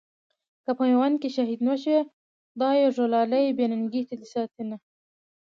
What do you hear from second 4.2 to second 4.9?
ساتينه